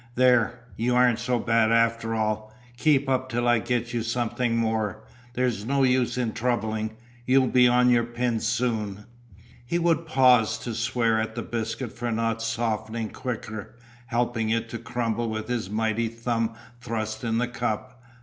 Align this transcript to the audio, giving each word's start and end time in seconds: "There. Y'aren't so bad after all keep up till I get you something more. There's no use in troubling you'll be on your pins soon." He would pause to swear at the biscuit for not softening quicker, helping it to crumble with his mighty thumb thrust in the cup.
"There. 0.15 0.61
Y'aren't 0.77 1.19
so 1.19 1.37
bad 1.37 1.71
after 1.71 2.15
all 2.15 2.51
keep 2.75 3.07
up 3.07 3.29
till 3.29 3.47
I 3.47 3.59
get 3.59 3.93
you 3.93 4.01
something 4.01 4.57
more. 4.57 5.03
There's 5.35 5.63
no 5.63 5.83
use 5.83 6.17
in 6.17 6.33
troubling 6.33 6.97
you'll 7.27 7.45
be 7.45 7.67
on 7.67 7.91
your 7.91 8.03
pins 8.05 8.47
soon." 8.47 9.05
He 9.63 9.77
would 9.77 10.07
pause 10.07 10.57
to 10.63 10.73
swear 10.73 11.21
at 11.21 11.35
the 11.35 11.43
biscuit 11.43 11.91
for 11.91 12.11
not 12.11 12.41
softening 12.41 13.09
quicker, 13.11 13.75
helping 14.07 14.49
it 14.49 14.69
to 14.69 14.79
crumble 14.79 15.29
with 15.29 15.47
his 15.49 15.69
mighty 15.69 16.07
thumb 16.07 16.55
thrust 16.79 17.23
in 17.23 17.37
the 17.37 17.47
cup. 17.47 18.01